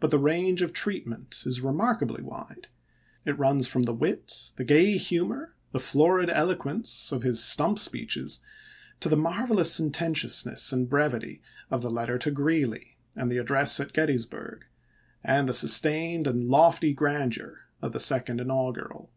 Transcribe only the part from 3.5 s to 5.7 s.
from the wit, the gay humor,